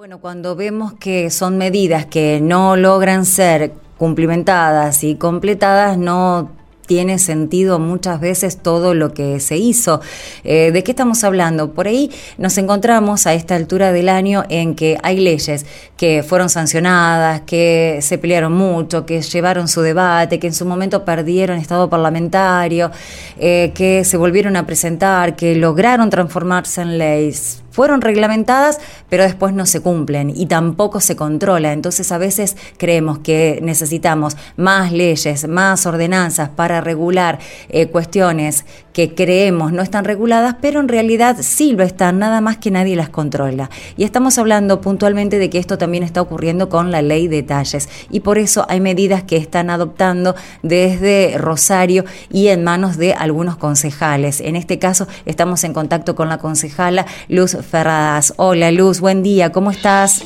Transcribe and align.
Bueno, 0.00 0.18
cuando 0.18 0.56
vemos 0.56 0.94
que 0.94 1.28
son 1.28 1.58
medidas 1.58 2.06
que 2.06 2.40
no 2.40 2.74
logran 2.74 3.26
ser 3.26 3.74
cumplimentadas 3.98 5.04
y 5.04 5.16
completadas, 5.16 5.98
no 5.98 6.52
tiene 6.86 7.18
sentido 7.18 7.78
muchas 7.78 8.18
veces 8.18 8.62
todo 8.62 8.94
lo 8.94 9.12
que 9.12 9.40
se 9.40 9.58
hizo. 9.58 10.00
Eh, 10.42 10.70
¿De 10.72 10.82
qué 10.82 10.92
estamos 10.92 11.22
hablando? 11.22 11.74
Por 11.74 11.86
ahí 11.86 12.10
nos 12.38 12.56
encontramos 12.56 13.26
a 13.26 13.34
esta 13.34 13.56
altura 13.56 13.92
del 13.92 14.08
año 14.08 14.42
en 14.48 14.74
que 14.74 14.96
hay 15.02 15.20
leyes 15.20 15.66
que 15.98 16.22
fueron 16.22 16.48
sancionadas, 16.48 17.42
que 17.42 17.98
se 18.00 18.16
pelearon 18.16 18.54
mucho, 18.54 19.04
que 19.04 19.20
llevaron 19.20 19.68
su 19.68 19.82
debate, 19.82 20.38
que 20.38 20.46
en 20.46 20.54
su 20.54 20.64
momento 20.64 21.04
perdieron 21.04 21.58
estado 21.58 21.90
parlamentario, 21.90 22.90
eh, 23.38 23.72
que 23.74 24.02
se 24.04 24.16
volvieron 24.16 24.56
a 24.56 24.64
presentar, 24.64 25.36
que 25.36 25.54
lograron 25.56 26.08
transformarse 26.08 26.80
en 26.80 26.96
leyes 26.96 27.62
fueron 27.70 28.00
reglamentadas, 28.00 28.78
pero 29.08 29.22
después 29.22 29.54
no 29.54 29.66
se 29.66 29.80
cumplen 29.80 30.30
y 30.34 30.46
tampoco 30.46 31.00
se 31.00 31.16
controla. 31.16 31.72
Entonces 31.72 32.12
a 32.12 32.18
veces 32.18 32.56
creemos 32.76 33.18
que 33.18 33.60
necesitamos 33.62 34.36
más 34.56 34.92
leyes, 34.92 35.48
más 35.48 35.86
ordenanzas 35.86 36.50
para 36.50 36.80
regular 36.80 37.38
eh, 37.68 37.86
cuestiones 37.86 38.64
que 38.92 39.14
creemos 39.14 39.72
no 39.72 39.82
están 39.82 40.04
reguladas, 40.04 40.56
pero 40.60 40.80
en 40.80 40.88
realidad 40.88 41.36
sí 41.40 41.72
lo 41.72 41.84
están, 41.84 42.18
nada 42.18 42.40
más 42.40 42.58
que 42.58 42.70
nadie 42.70 42.96
las 42.96 43.08
controla. 43.08 43.70
Y 43.96 44.04
estamos 44.04 44.36
hablando 44.38 44.80
puntualmente 44.80 45.38
de 45.38 45.48
que 45.48 45.58
esto 45.58 45.78
también 45.78 46.02
está 46.02 46.20
ocurriendo 46.20 46.68
con 46.68 46.90
la 46.90 47.02
ley 47.02 47.28
de 47.28 47.42
talles 47.42 47.88
y 48.10 48.20
por 48.20 48.38
eso 48.38 48.66
hay 48.68 48.80
medidas 48.80 49.22
que 49.22 49.36
están 49.36 49.70
adoptando 49.70 50.34
desde 50.62 51.38
Rosario 51.38 52.04
y 52.30 52.48
en 52.48 52.64
manos 52.64 52.96
de 52.96 53.14
algunos 53.14 53.56
concejales. 53.56 54.40
En 54.40 54.56
este 54.56 54.78
caso 54.78 55.06
estamos 55.24 55.64
en 55.64 55.72
contacto 55.72 56.14
con 56.14 56.28
la 56.28 56.38
concejala 56.38 57.06
Luz 57.28 57.56
Ferradas. 57.62 58.34
Hola 58.36 58.70
Luz, 58.70 59.00
buen 59.00 59.22
día, 59.22 59.52
¿cómo 59.52 59.70
estás? 59.70 60.24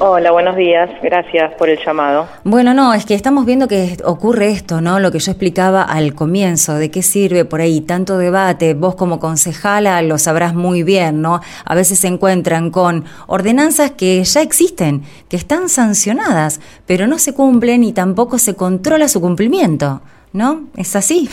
Hola, 0.00 0.32
buenos 0.32 0.56
días. 0.56 0.90
Gracias 1.02 1.52
por 1.54 1.68
el 1.68 1.78
llamado. 1.84 2.26
Bueno, 2.42 2.74
no, 2.74 2.94
es 2.94 3.06
que 3.06 3.14
estamos 3.14 3.46
viendo 3.46 3.68
que 3.68 3.96
ocurre 4.04 4.50
esto, 4.50 4.80
¿no? 4.80 4.98
Lo 4.98 5.12
que 5.12 5.20
yo 5.20 5.30
explicaba 5.30 5.82
al 5.82 6.14
comienzo, 6.14 6.74
de 6.74 6.90
qué 6.90 7.00
sirve 7.00 7.44
por 7.44 7.60
ahí 7.60 7.80
tanto 7.80 8.18
debate. 8.18 8.74
Vos 8.74 8.96
como 8.96 9.20
concejala 9.20 10.02
lo 10.02 10.18
sabrás 10.18 10.52
muy 10.52 10.82
bien, 10.82 11.22
¿no? 11.22 11.40
A 11.64 11.74
veces 11.76 12.00
se 12.00 12.08
encuentran 12.08 12.70
con 12.70 13.04
ordenanzas 13.28 13.92
que 13.92 14.24
ya 14.24 14.42
existen, 14.42 15.02
que 15.28 15.36
están 15.36 15.68
sancionadas, 15.68 16.60
pero 16.86 17.06
no 17.06 17.20
se 17.20 17.32
cumplen 17.32 17.84
y 17.84 17.92
tampoco 17.92 18.38
se 18.38 18.56
controla 18.56 19.06
su 19.06 19.20
cumplimiento, 19.20 20.02
¿no? 20.32 20.64
¿Es 20.76 20.96
así? 20.96 21.28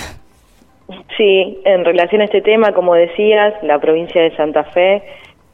Sí, 1.17 1.61
en 1.65 1.85
relación 1.85 2.21
a 2.21 2.25
este 2.25 2.41
tema, 2.41 2.73
como 2.73 2.95
decías, 2.95 3.53
la 3.63 3.79
provincia 3.79 4.21
de 4.21 4.35
Santa 4.35 4.63
Fe 4.65 5.03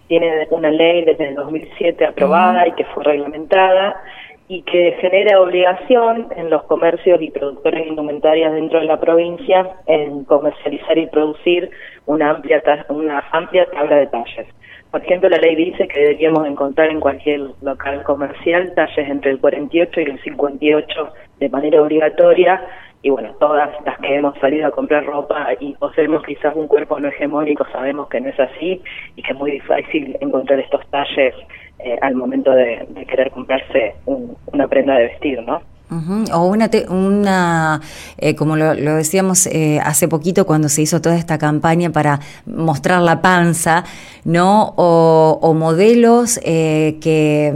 tiene 0.08 0.48
una 0.52 0.72
ley 0.72 1.04
desde 1.04 1.30
el 1.30 1.36
2007 1.36 2.06
aprobada 2.06 2.68
y 2.68 2.72
que 2.74 2.86
fue 2.86 3.04
reglamentada 3.04 4.02
y 4.48 4.62
que 4.62 4.96
genera 5.02 5.42
obligación 5.42 6.28
en 6.38 6.50
los 6.50 6.64
comercios 6.64 7.22
y 7.22 7.32
productores 7.32 7.84
de 7.84 7.90
indumentarias 7.90 8.54
dentro 8.54 8.80
de 8.80 8.86
la 8.86 9.00
provincia 9.00 9.70
en 9.88 10.24
comercializar 10.24 10.98
y 10.98 11.08
producir 11.08 11.70
una 12.06 12.30
amplia 12.30 12.64
una 12.90 13.24
amplia 13.32 13.66
tabla 13.66 13.98
de 13.98 14.08
talles. 14.08 14.48
Por 14.90 15.02
ejemplo, 15.04 15.28
la 15.28 15.38
ley 15.38 15.56
dice 15.56 15.86
que 15.90 16.00
deberíamos 16.00 16.48
encontrar 16.48 16.90
en 16.90 17.02
cualquier 17.02 17.42
local 17.62 18.04
comercial 18.04 18.74
talles 18.74 19.10
entre 19.10 19.32
el 19.32 19.40
48 19.40 20.00
y 20.00 20.04
el 20.04 20.24
58 20.24 21.14
de 21.40 21.50
manera 21.50 21.82
obligatoria 21.82 22.66
y 23.02 23.10
bueno, 23.10 23.34
todas 23.40 23.72
las 23.86 23.98
que 24.00 24.16
hemos 24.16 24.38
salido 24.40 24.68
a 24.68 24.72
comprar 24.72 25.06
ropa 25.06 25.50
y 25.60 25.74
poseemos 25.76 26.24
quizás 26.24 26.56
un 26.56 26.68
cuerpo 26.68 27.00
no 27.00 27.08
hegemónico, 27.10 27.66
sabemos 27.72 28.10
que 28.10 28.20
no 28.20 28.30
es 28.30 28.40
así 28.40 28.82
y 29.16 29.22
que 29.22 29.32
es 29.32 29.38
muy 29.38 29.52
difícil 29.52 30.18
encontrar 30.20 30.60
estos 30.60 30.86
talles 30.90 31.36
eh, 31.80 31.98
al 32.02 32.16
momento 32.16 32.52
de, 32.52 32.88
querer 33.08 33.30
comprarse 33.32 33.96
una 34.06 34.68
prenda 34.68 34.96
de 34.96 35.04
vestir, 35.08 35.42
¿no? 35.44 35.62
O 35.90 36.48
una, 36.48 36.70
una 36.90 37.82
eh, 38.18 38.36
como 38.36 38.58
lo, 38.58 38.76
decíamos 38.76 39.48
eh, 39.48 39.80
hace 39.82 40.10
poquito 40.10 40.46
cuando 40.46 40.68
se 40.68 40.82
hizo 40.82 41.00
toda 41.00 41.16
esta 41.16 41.38
campaña 41.38 41.92
para 41.92 42.20
mostrar 42.46 43.02
la 43.02 43.22
panza, 43.22 43.86
¿no? 44.26 44.74
O, 44.76 45.54
modelos 45.58 46.40
eh, 46.44 46.98
que, 47.00 47.54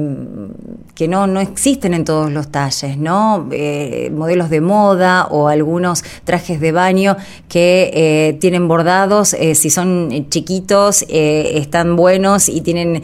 que 0.96 1.08
no, 1.10 1.28
no 1.28 1.42
existen 1.42 1.94
en 1.94 2.06
todos 2.06 2.32
los 2.32 2.48
talles, 2.48 2.98
¿no? 2.98 3.50
modelos 4.12 4.50
de 4.50 4.62
moda 4.62 5.28
o 5.30 5.50
algunos 5.50 6.04
trajes 6.24 6.60
de 6.60 6.72
baño 6.72 7.18
que 7.48 8.38
tienen 8.40 8.68
bordados, 8.68 9.36
si 9.54 9.70
son 9.70 10.28
chiquitos, 10.30 11.06
están 11.08 11.96
buenos 11.96 12.50
y 12.50 12.62
tienen, 12.62 13.04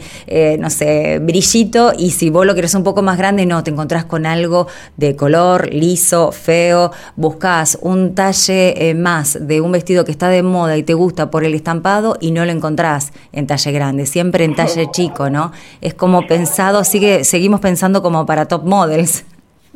no 0.58 0.70
sé, 0.70 1.20
brillito, 1.20 1.92
y 1.96 2.10
si 2.10 2.30
vos 2.30 2.44
lo 2.44 2.54
querés 2.54 2.74
un 2.74 2.82
poco 2.82 3.02
más 3.02 3.18
grande, 3.18 3.46
no, 3.46 3.62
te 3.62 3.70
encontrás 3.70 4.04
con 4.04 4.26
algo 4.26 4.66
de 4.96 5.17
color 5.18 5.68
liso, 5.74 6.32
feo, 6.32 6.90
buscas 7.16 7.78
un 7.82 8.14
talle 8.14 8.88
eh, 8.88 8.94
más 8.94 9.46
de 9.46 9.60
un 9.60 9.72
vestido 9.72 10.06
que 10.06 10.12
está 10.12 10.30
de 10.30 10.42
moda 10.42 10.78
y 10.78 10.82
te 10.82 10.94
gusta 10.94 11.30
por 11.30 11.44
el 11.44 11.52
estampado 11.52 12.16
y 12.18 12.30
no 12.30 12.46
lo 12.46 12.52
encontrás 12.52 13.12
en 13.32 13.46
talle 13.46 13.72
grande, 13.72 14.06
siempre 14.06 14.44
en 14.44 14.54
talle 14.54 14.90
chico, 14.92 15.28
¿no? 15.28 15.52
Es 15.82 15.92
como 15.92 16.26
pensado, 16.26 16.84
sigue, 16.84 17.24
seguimos 17.24 17.60
pensando 17.60 18.00
como 18.00 18.24
para 18.24 18.48
top 18.48 18.64
models. 18.64 19.26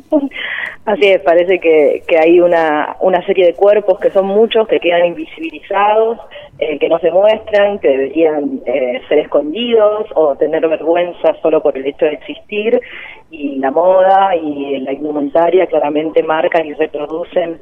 Así 0.85 1.05
es, 1.05 1.21
parece 1.21 1.59
que, 1.59 2.03
que 2.05 2.17
hay 2.17 2.41
una, 2.41 2.97
una 2.99 3.25
serie 3.25 3.45
de 3.45 3.53
cuerpos 3.53 3.97
que 4.01 4.11
son 4.11 4.25
muchos, 4.25 4.67
que 4.67 4.81
quedan 4.81 5.05
invisibilizados, 5.05 6.19
eh, 6.59 6.77
que 6.77 6.89
no 6.89 6.99
se 6.99 7.09
muestran, 7.09 7.79
que 7.79 7.87
deberían 7.87 8.59
eh, 8.65 9.01
ser 9.07 9.19
escondidos 9.19 10.07
o 10.13 10.35
tener 10.35 10.67
vergüenza 10.67 11.35
solo 11.41 11.63
por 11.63 11.77
el 11.77 11.87
hecho 11.87 12.05
de 12.05 12.13
existir. 12.13 12.81
Y 13.31 13.59
la 13.59 13.71
moda 13.71 14.35
y 14.35 14.79
la 14.81 14.91
indumentaria 14.91 15.67
claramente 15.67 16.21
marcan 16.21 16.65
y 16.65 16.73
reproducen 16.73 17.61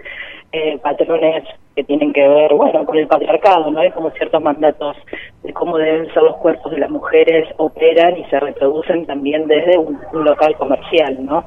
eh, 0.52 0.78
patrones 0.80 1.44
que 1.76 1.84
tienen 1.86 2.12
que 2.12 2.28
ver, 2.28 2.54
bueno, 2.54 2.86
con 2.86 2.98
el 2.98 3.08
patriarcado, 3.08 3.72
¿no? 3.72 3.80
Hay 3.80 3.92
como 3.92 4.12
ciertos 4.12 4.42
mandatos 4.42 4.98
de 5.44 5.54
cómo 5.54 5.78
deben 5.78 6.12
ser 6.14 6.24
los 6.24 6.36
cuerpos 6.38 6.72
de 6.74 6.80
las 6.80 6.90
mujeres 6.90 7.48
operan 7.58 8.18
y 8.18 8.26
se 8.26 8.40
reproducen 8.40 9.06
también 9.06 9.48
desde 9.48 9.78
un, 9.78 9.98
local 10.12 10.56
comercial, 10.58 11.26
¿no? 11.26 11.46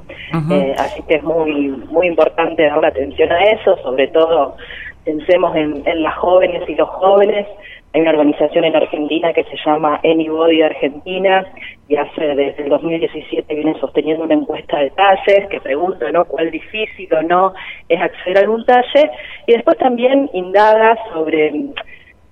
Eh, 0.51 0.75
así 0.79 1.03
que 1.03 1.17
es 1.17 1.23
muy 1.23 1.69
muy 1.91 2.07
importante 2.07 2.65
dar 2.65 2.85
atención 2.85 3.31
a 3.31 3.43
eso, 3.45 3.77
sobre 3.83 4.09
todo 4.09 4.57
pensemos 5.05 5.55
en, 5.55 5.83
en 5.87 6.03
las 6.03 6.17
jóvenes 6.17 6.69
y 6.69 6.75
los 6.75 6.89
jóvenes. 6.89 7.47
Hay 7.93 8.01
una 8.01 8.11
organización 8.11 8.65
en 8.65 8.75
Argentina 8.75 9.33
que 9.33 9.45
se 9.45 9.57
llama 9.65 10.01
Anybody 10.03 10.63
Argentina 10.63 11.47
y 11.89 11.95
hace 11.95 12.35
desde 12.35 12.65
el 12.65 12.69
2017 12.69 13.55
viene 13.55 13.79
sosteniendo 13.79 14.25
una 14.25 14.35
encuesta 14.35 14.81
de 14.81 14.91
talles 14.91 15.47
que 15.49 15.61
pregunta 15.61 16.11
¿no? 16.11 16.25
cuál 16.25 16.51
difícil 16.51 17.09
o 17.15 17.23
no 17.23 17.55
es 17.89 18.01
acceder 18.01 18.39
a 18.39 18.41
algún 18.41 18.65
talle 18.67 19.11
y 19.47 19.53
después 19.53 19.79
también 19.79 20.29
indaga 20.33 20.99
sobre 21.13 21.53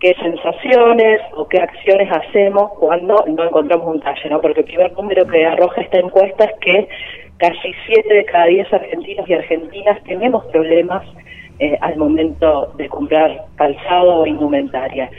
qué 0.00 0.14
sensaciones 0.20 1.20
o 1.36 1.46
qué 1.46 1.58
acciones 1.58 2.10
hacemos 2.10 2.72
cuando 2.80 3.24
no 3.28 3.44
encontramos 3.44 3.86
un 3.86 4.00
talle, 4.00 4.28
¿no? 4.30 4.40
Porque 4.40 4.60
el 4.60 4.66
primer 4.66 4.92
número 4.94 5.24
que 5.28 5.46
arroja 5.46 5.80
esta 5.80 6.00
encuesta 6.00 6.44
es 6.44 6.58
que 6.60 6.88
casi 7.42 7.74
7 7.86 8.14
de 8.14 8.24
cada 8.24 8.46
10 8.46 8.72
argentinos 8.72 9.28
y 9.28 9.34
argentinas 9.34 10.00
tenemos 10.04 10.44
problemas 10.46 11.02
eh, 11.58 11.76
al 11.80 11.96
momento 11.96 12.72
de 12.76 12.88
comprar 12.88 13.46
calzado 13.56 14.20
o 14.20 14.26
indumentaria. 14.26 15.10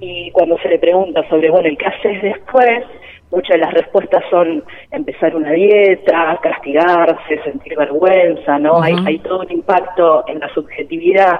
Y 0.00 0.32
cuando 0.32 0.58
se 0.58 0.70
le 0.70 0.80
pregunta 0.80 1.22
sobre, 1.28 1.50
bueno, 1.50 1.68
¿y 1.68 1.76
qué 1.76 1.86
haces 1.86 2.20
después? 2.20 2.82
Muchas 3.30 3.50
de 3.50 3.58
las 3.58 3.74
respuestas 3.74 4.24
son 4.28 4.64
empezar 4.90 5.36
una 5.36 5.52
dieta, 5.52 6.40
castigarse, 6.42 7.42
sentir 7.44 7.76
vergüenza, 7.76 8.58
¿no? 8.58 8.82
hay, 8.82 8.96
hay 9.06 9.18
todo 9.20 9.42
un 9.42 9.52
impacto 9.52 10.24
en 10.26 10.40
la 10.40 10.48
subjetividad 10.54 11.38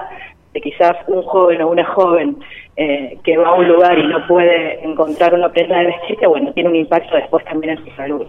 de 0.53 0.61
quizás 0.61 0.95
un 1.07 1.21
joven 1.23 1.61
o 1.63 1.69
una 1.69 1.83
joven 1.83 2.37
eh, 2.77 3.17
que 3.25 3.35
va 3.35 3.49
a 3.49 3.55
un 3.55 3.67
lugar 3.67 3.99
y 3.99 4.07
no 4.07 4.25
puede 4.25 4.85
encontrar 4.85 5.33
una 5.33 5.49
prenda 5.49 5.79
de 5.79 5.87
vestir, 5.87 6.15
que 6.17 6.27
bueno, 6.27 6.53
tiene 6.53 6.69
un 6.69 6.77
impacto 6.77 7.17
después 7.17 7.43
también 7.43 7.77
en 7.77 7.83
su 7.83 7.91
salud. 7.95 8.25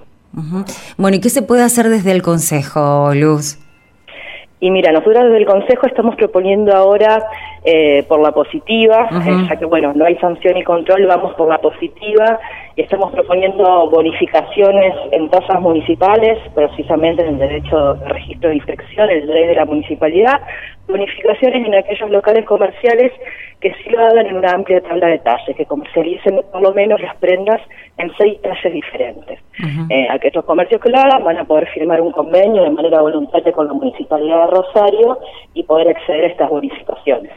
Bueno, 0.96 1.16
¿y 1.16 1.20
qué 1.20 1.30
se 1.30 1.42
puede 1.42 1.62
hacer 1.62 1.88
desde 1.88 2.12
el 2.12 2.22
Consejo, 2.22 3.12
Luz? 3.14 3.58
Y 4.62 4.70
mira, 4.70 4.92
nosotros 4.92 5.24
desde 5.24 5.38
el 5.38 5.46
Consejo 5.46 5.86
estamos 5.86 6.16
proponiendo 6.16 6.76
ahora 6.76 7.24
eh, 7.64 8.04
por 8.06 8.20
la 8.20 8.30
positiva, 8.32 9.08
eh, 9.10 9.46
ya 9.48 9.56
que 9.56 9.64
bueno, 9.64 9.92
no 9.94 10.04
hay 10.04 10.16
sanción 10.16 10.58
y 10.58 10.64
control, 10.64 11.06
vamos 11.06 11.34
por 11.34 11.48
la 11.48 11.58
positiva. 11.58 12.38
Y 12.76 12.82
estamos 12.82 13.10
proponiendo 13.10 13.88
bonificaciones 13.90 14.94
en 15.12 15.30
tasas 15.30 15.60
municipales, 15.62 16.38
precisamente 16.54 17.22
en 17.22 17.34
el 17.34 17.38
derecho 17.38 17.94
de 17.94 18.08
registro 18.10 18.50
de 18.50 18.56
inspección, 18.56 19.08
el 19.08 19.26
derecho 19.26 19.48
de 19.48 19.54
la 19.54 19.64
municipalidad, 19.64 20.40
bonificaciones 20.90 21.66
en 21.66 21.74
aquellos 21.74 22.10
locales 22.10 22.44
comerciales 22.44 23.12
que 23.60 23.72
sí 23.74 23.90
lo 23.90 24.00
hagan 24.00 24.26
en 24.26 24.36
una 24.36 24.52
amplia 24.52 24.80
tabla 24.80 25.08
de 25.08 25.18
talles, 25.18 25.56
que 25.56 25.66
comercialicen 25.66 26.40
por 26.50 26.62
lo 26.62 26.72
menos 26.72 27.00
las 27.00 27.16
prendas 27.16 27.60
en 27.98 28.10
seis 28.16 28.40
talles 28.42 28.72
diferentes. 28.72 29.38
Eh, 29.90 30.06
aquellos 30.10 30.44
comercios 30.44 30.80
que 30.80 30.88
lo 30.88 30.98
hagan 30.98 31.22
van 31.24 31.36
a 31.38 31.44
poder 31.44 31.68
firmar 31.68 32.00
un 32.00 32.12
convenio 32.12 32.62
de 32.62 32.70
manera 32.70 33.02
voluntaria 33.02 33.52
con 33.52 33.66
la 33.66 33.74
Municipalidad 33.74 34.46
de 34.46 34.50
Rosario 34.50 35.18
y 35.54 35.62
poder 35.64 35.88
acceder 35.88 36.24
a 36.24 36.28
estas 36.28 36.48
bonificaciones. 36.48 37.32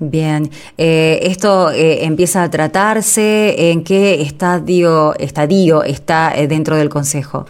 Bien, 0.00 0.50
eh, 0.76 1.20
esto 1.22 1.70
eh, 1.70 2.04
empieza 2.04 2.42
a 2.42 2.50
tratarse, 2.50 3.70
¿en 3.70 3.84
qué 3.84 4.22
estadio, 4.22 5.14
estadio 5.14 5.84
está 5.84 6.32
eh, 6.36 6.48
dentro 6.48 6.76
del 6.76 6.88
Consejo? 6.88 7.46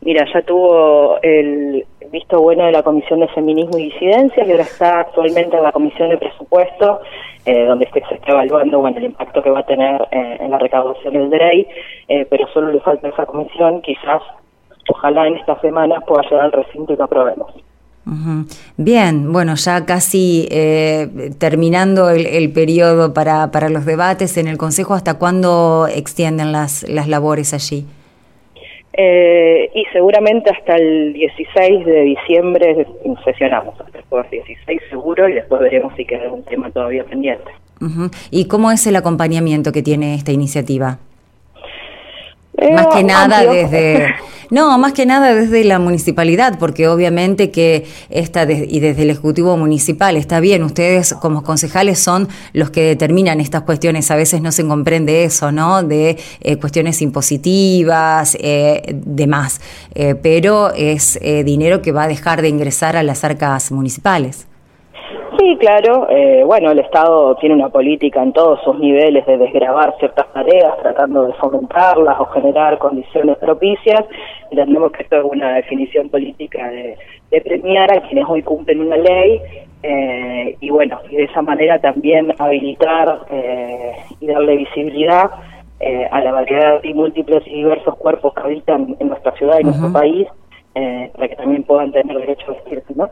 Mira, 0.00 0.24
ya 0.32 0.42
tuvo 0.42 1.20
el 1.22 1.84
visto 2.10 2.40
bueno 2.40 2.64
de 2.64 2.72
la 2.72 2.82
Comisión 2.82 3.20
de 3.20 3.28
Feminismo 3.28 3.78
y 3.78 3.90
Disidencia 3.90 4.44
y 4.44 4.50
ahora 4.50 4.64
está 4.64 5.00
actualmente 5.00 5.56
en 5.56 5.62
la 5.62 5.72
Comisión 5.72 6.10
de 6.10 6.18
Presupuesto, 6.18 7.00
donde 7.44 7.88
se 7.90 8.14
está 8.14 8.32
evaluando 8.32 8.80
bueno, 8.80 8.98
el 8.98 9.04
impacto 9.04 9.42
que 9.42 9.50
va 9.50 9.60
a 9.60 9.66
tener 9.66 10.06
en 10.10 10.50
la 10.50 10.58
recaudación 10.58 11.14
del 11.14 11.30
DREI, 11.30 11.66
pero 12.28 12.46
solo 12.52 12.70
le 12.70 12.80
falta 12.80 13.08
esa 13.08 13.26
comisión, 13.26 13.80
quizás, 13.82 14.22
ojalá 14.88 15.26
en 15.26 15.36
esta 15.36 15.58
semana 15.60 16.00
pueda 16.00 16.22
llegar 16.22 16.46
al 16.46 16.52
recinto 16.52 16.92
y 16.92 16.96
lo 16.96 17.04
aprobemos. 17.04 17.50
Bien, 18.76 19.32
bueno, 19.32 19.54
ya 19.54 19.84
casi 19.86 20.48
eh, 20.50 21.32
terminando 21.38 22.10
el, 22.10 22.52
periodo 22.52 23.14
para, 23.14 23.50
para, 23.50 23.68
los 23.68 23.84
debates 23.84 24.36
en 24.36 24.48
el 24.48 24.58
Consejo, 24.58 24.94
¿hasta 24.94 25.14
cuándo 25.14 25.86
extienden 25.86 26.50
las, 26.50 26.88
las 26.88 27.08
labores 27.08 27.54
allí? 27.54 27.86
Eh, 28.92 29.70
y 29.74 29.84
seguramente 29.92 30.50
hasta 30.50 30.76
el 30.76 31.12
16 31.12 31.86
de 31.86 32.00
diciembre 32.02 32.86
sesionamos, 33.24 33.80
hasta 33.80 33.98
el 33.98 34.30
16 34.30 34.80
seguro, 34.90 35.28
y 35.28 35.34
después 35.34 35.60
veremos 35.60 35.94
si 35.96 36.04
queda 36.04 36.30
un 36.30 36.42
tema 36.44 36.70
todavía 36.70 37.04
pendiente. 37.04 37.50
¿Y 38.30 38.46
cómo 38.46 38.70
es 38.70 38.86
el 38.86 38.96
acompañamiento 38.96 39.72
que 39.72 39.82
tiene 39.82 40.14
esta 40.14 40.32
iniciativa? 40.32 40.98
Más 42.74 42.86
que 42.88 43.04
nada 43.04 43.44
desde... 43.44 44.14
No, 44.50 44.76
más 44.78 44.92
que 44.94 45.06
nada 45.06 45.32
desde 45.32 45.62
la 45.62 45.78
municipalidad, 45.78 46.58
porque 46.58 46.88
obviamente 46.88 47.52
que 47.52 47.86
esta 48.10 48.50
y 48.50 48.80
desde 48.80 49.02
el 49.02 49.10
Ejecutivo 49.10 49.56
Municipal 49.56 50.16
está 50.16 50.40
bien, 50.40 50.64
ustedes 50.64 51.14
como 51.14 51.44
concejales 51.44 52.00
son 52.00 52.28
los 52.52 52.70
que 52.70 52.82
determinan 52.82 53.40
estas 53.40 53.62
cuestiones, 53.62 54.10
a 54.10 54.16
veces 54.16 54.42
no 54.42 54.50
se 54.50 54.66
comprende 54.66 55.22
eso, 55.22 55.52
¿no? 55.52 55.84
De 55.84 56.18
eh, 56.40 56.56
cuestiones 56.56 57.00
impositivas, 57.00 58.36
eh, 58.40 58.82
demás, 58.92 59.60
eh, 59.94 60.16
pero 60.16 60.74
es 60.74 61.16
eh, 61.22 61.44
dinero 61.44 61.80
que 61.80 61.92
va 61.92 62.04
a 62.04 62.08
dejar 62.08 62.42
de 62.42 62.48
ingresar 62.48 62.96
a 62.96 63.04
las 63.04 63.22
arcas 63.22 63.70
municipales. 63.70 64.48
Sí, 65.40 65.56
claro. 65.56 66.06
Eh, 66.10 66.44
bueno, 66.44 66.70
el 66.70 66.80
Estado 66.80 67.34
tiene 67.36 67.54
una 67.54 67.70
política 67.70 68.22
en 68.22 68.34
todos 68.34 68.62
sus 68.62 68.78
niveles 68.78 69.24
de 69.24 69.38
desgravar 69.38 69.96
ciertas 69.98 70.30
tareas, 70.34 70.76
tratando 70.82 71.26
de 71.26 71.32
fomentarlas 71.34 72.20
o 72.20 72.26
generar 72.26 72.76
condiciones 72.76 73.38
propicias. 73.38 74.04
Entendemos 74.50 74.92
que 74.92 75.02
esto 75.02 75.16
es 75.16 75.24
una 75.24 75.54
definición 75.54 76.10
política 76.10 76.68
de, 76.68 76.98
premiar 77.42 77.90
a 77.90 78.02
quienes 78.02 78.26
hoy 78.28 78.42
cumplen 78.42 78.80
una 78.80 78.98
ley 78.98 79.40
eh, 79.82 80.56
y 80.60 80.68
bueno, 80.68 81.00
y 81.08 81.16
de 81.16 81.24
esa 81.24 81.40
manera 81.40 81.78
también 81.78 82.34
habilitar 82.38 83.20
eh, 83.30 83.92
y 84.20 84.26
darle 84.26 84.56
visibilidad 84.56 85.30
a 86.10 86.20
la 86.20 86.32
variedad 86.32 86.84
y 86.84 86.92
múltiples 86.92 87.42
y 87.46 87.54
diversos 87.54 87.96
cuerpos 87.96 88.34
que 88.34 88.42
habitan 88.42 88.94
en 89.00 89.08
nuestra 89.08 89.32
ciudad 89.32 89.58
y 89.58 89.64
nuestro 89.64 89.90
país, 89.90 90.28
para 90.74 91.28
que 91.28 91.36
también 91.36 91.62
puedan 91.62 91.90
tener 91.92 92.18
derecho 92.18 92.44
a 92.50 92.52
vestirse, 92.52 92.92
¿no? 92.94 93.08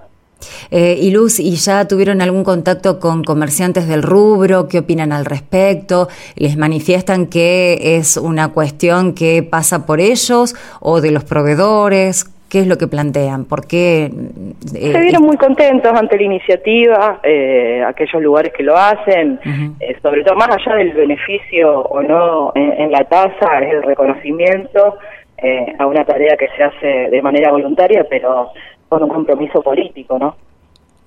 Eh, 0.70 0.96
y 1.00 1.10
Luz, 1.10 1.40
¿y 1.40 1.56
ya 1.56 1.86
tuvieron 1.86 2.20
algún 2.20 2.44
contacto 2.44 3.00
con 3.00 3.24
comerciantes 3.24 3.88
del 3.88 4.02
rubro? 4.02 4.68
¿Qué 4.68 4.78
opinan 4.78 5.12
al 5.12 5.24
respecto? 5.24 6.08
¿Les 6.36 6.56
manifiestan 6.56 7.26
que 7.26 7.96
es 7.96 8.16
una 8.16 8.48
cuestión 8.48 9.14
que 9.14 9.42
pasa 9.42 9.86
por 9.86 10.00
ellos 10.00 10.54
o 10.80 11.00
de 11.00 11.10
los 11.10 11.24
proveedores? 11.24 12.26
¿Qué 12.50 12.60
es 12.60 12.66
lo 12.66 12.78
que 12.78 12.86
plantean? 12.86 13.44
¿Por 13.44 13.66
qué? 13.66 14.04
Eh, 14.74 14.92
Se 14.92 15.00
vieron 15.00 15.22
muy 15.22 15.36
contentos 15.36 15.92
ante 15.92 16.16
la 16.16 16.22
iniciativa, 16.22 17.20
eh, 17.22 17.84
aquellos 17.86 18.22
lugares 18.22 18.54
que 18.54 18.62
lo 18.62 18.74
hacen, 18.74 19.38
eh, 19.80 19.96
sobre 20.00 20.24
todo 20.24 20.34
más 20.34 20.48
allá 20.48 20.76
del 20.76 20.92
beneficio 20.92 21.80
o 21.80 22.02
no 22.02 22.52
en, 22.54 22.90
la 22.90 23.04
tasa, 23.04 23.58
es 23.60 23.74
el 23.74 23.82
reconocimiento 23.82 24.96
a 25.78 25.86
una 25.86 26.04
tarea 26.04 26.36
que 26.36 26.48
se 26.56 26.64
hace 26.64 27.10
de 27.10 27.22
manera 27.22 27.52
voluntaria, 27.52 28.04
pero 28.08 28.50
con 28.88 29.02
un 29.02 29.08
compromiso 29.08 29.62
político, 29.62 30.18
¿no? 30.18 30.34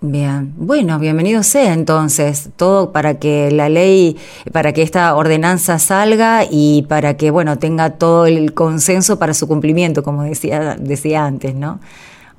Bien, 0.04 0.52
bueno, 0.58 0.98
bienvenido 0.98 1.44
sea 1.44 1.74
entonces, 1.74 2.50
todo 2.56 2.92
para 2.92 3.20
que 3.20 3.52
la 3.52 3.70
ley, 3.70 4.18
para 4.52 4.74
que 4.74 4.82
esta 4.82 5.16
ordenanza 5.16 5.78
salga 5.78 6.44
y 6.50 6.88
para 6.90 7.18
que, 7.18 7.30
bueno, 7.30 7.60
tenga 7.60 7.92
todo 7.92 8.26
el 8.26 8.56
consenso 8.56 9.20
para 9.20 9.36
su 9.36 9.48
cumplimiento, 9.48 10.02
como 10.02 10.24
decía, 10.24 10.76
decía 10.80 11.24
antes, 11.24 11.54
¿no? 11.54 11.80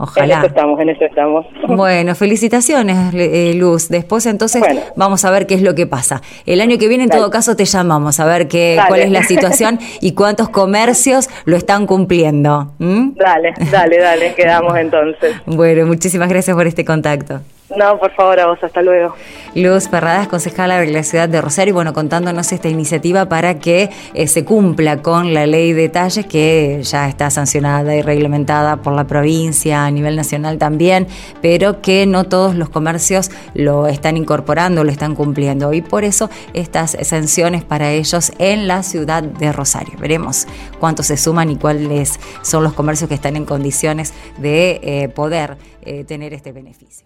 Ojalá. 0.02 0.34
En 0.34 0.40
eso 0.40 0.46
estamos, 0.48 0.80
en 0.80 0.88
eso 0.88 1.04
estamos. 1.04 1.46
Bueno, 1.68 2.16
felicitaciones, 2.16 3.14
eh, 3.14 3.54
Luz. 3.54 3.88
Después 3.88 4.26
entonces 4.26 4.60
vamos 4.96 5.24
a 5.24 5.30
ver 5.30 5.46
qué 5.46 5.54
es 5.54 5.62
lo 5.62 5.76
que 5.76 5.86
pasa. 5.86 6.20
El 6.44 6.60
año 6.60 6.76
que 6.76 6.88
viene, 6.88 7.04
en 7.04 7.10
todo 7.10 7.30
caso, 7.30 7.54
te 7.54 7.64
llamamos 7.64 8.18
a 8.18 8.26
ver 8.26 8.48
qué, 8.48 8.80
cuál 8.88 9.02
es 9.02 9.10
la 9.12 9.22
situación 9.22 9.78
y 10.00 10.14
cuántos 10.14 10.48
comercios 10.48 11.30
lo 11.44 11.56
están 11.56 11.86
cumpliendo. 11.86 12.72
Dale, 12.80 13.54
dale, 13.70 13.98
dale, 13.98 14.34
quedamos 14.34 14.76
entonces. 14.76 15.36
Bueno, 15.46 15.86
muchísimas 15.86 16.28
gracias 16.28 16.56
por 16.56 16.66
este 16.66 16.84
contacto. 16.84 17.40
No, 17.76 17.98
por 17.98 18.12
favor, 18.12 18.38
a 18.38 18.46
vos, 18.46 18.58
hasta 18.62 18.82
luego. 18.82 19.14
Luz 19.54 19.88
Ferradas, 19.88 20.28
concejala 20.28 20.78
de 20.80 20.86
la 20.88 21.02
ciudad 21.02 21.28
de 21.28 21.40
Rosario, 21.40 21.74
bueno, 21.74 21.92
contándonos 21.92 22.52
esta 22.52 22.68
iniciativa 22.68 23.26
para 23.26 23.58
que 23.58 23.90
eh, 24.14 24.26
se 24.26 24.44
cumpla 24.44 25.02
con 25.02 25.34
la 25.34 25.46
ley 25.46 25.72
de 25.72 25.88
talles 25.88 26.26
que 26.26 26.80
ya 26.82 27.08
está 27.08 27.30
sancionada 27.30 27.94
y 27.94 28.02
reglamentada 28.02 28.76
por 28.76 28.94
la 28.94 29.06
provincia, 29.06 29.84
a 29.84 29.90
nivel 29.90 30.16
nacional 30.16 30.58
también, 30.58 31.06
pero 31.40 31.80
que 31.80 32.06
no 32.06 32.24
todos 32.24 32.54
los 32.54 32.68
comercios 32.68 33.30
lo 33.54 33.86
están 33.86 34.16
incorporando, 34.16 34.84
lo 34.84 34.90
están 34.90 35.14
cumpliendo. 35.14 35.72
Y 35.72 35.82
por 35.82 36.04
eso 36.04 36.30
estas 36.54 36.96
sanciones 37.02 37.64
para 37.64 37.90
ellos 37.92 38.32
en 38.38 38.68
la 38.68 38.82
ciudad 38.82 39.22
de 39.22 39.52
Rosario. 39.52 39.98
Veremos 39.98 40.46
cuántos 40.78 41.06
se 41.06 41.16
suman 41.16 41.50
y 41.50 41.56
cuáles 41.56 42.18
son 42.42 42.64
los 42.64 42.72
comercios 42.72 43.08
que 43.08 43.14
están 43.14 43.36
en 43.36 43.44
condiciones 43.44 44.14
de 44.38 44.80
eh, 44.82 45.08
poder 45.08 45.56
eh, 45.84 46.04
tener 46.04 46.32
este 46.32 46.52
beneficio. 46.52 47.00